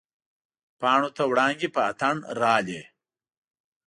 [0.79, 2.81] پاڼو ته وړانګې په اتڼ راغلي